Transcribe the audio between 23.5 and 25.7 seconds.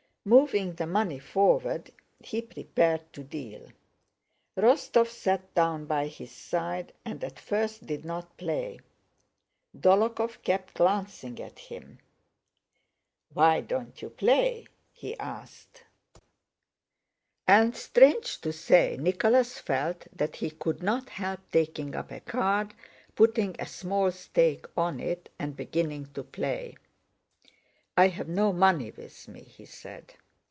a small stake on it, and